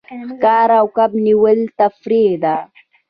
ښکار 0.27 0.69
او 0.79 0.85
کب 0.95 1.11
نیول 1.25 1.59
تفریح 1.79 2.31
ده. 2.43 2.55